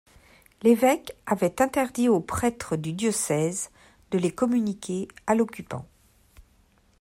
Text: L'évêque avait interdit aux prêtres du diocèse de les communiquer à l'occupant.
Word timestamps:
L'évêque 0.63 1.15
avait 1.27 1.61
interdit 1.61 2.09
aux 2.09 2.21
prêtres 2.21 2.75
du 2.75 2.91
diocèse 2.91 3.69
de 4.09 4.17
les 4.17 4.31
communiquer 4.31 5.07
à 5.27 5.35
l'occupant. 5.35 5.85